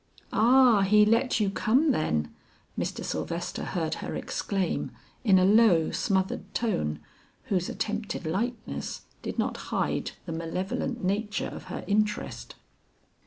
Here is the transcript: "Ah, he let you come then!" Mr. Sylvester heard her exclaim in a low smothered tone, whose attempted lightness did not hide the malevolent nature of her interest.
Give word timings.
"Ah, 0.33 0.81
he 0.81 1.05
let 1.05 1.39
you 1.39 1.51
come 1.51 1.91
then!" 1.91 2.33
Mr. 2.75 3.05
Sylvester 3.05 3.63
heard 3.63 3.93
her 4.01 4.15
exclaim 4.15 4.89
in 5.23 5.37
a 5.37 5.45
low 5.45 5.91
smothered 5.91 6.51
tone, 6.55 6.99
whose 7.43 7.69
attempted 7.69 8.25
lightness 8.25 9.01
did 9.21 9.37
not 9.37 9.57
hide 9.69 10.13
the 10.25 10.31
malevolent 10.31 11.03
nature 11.03 11.49
of 11.49 11.65
her 11.65 11.83
interest. 11.85 12.55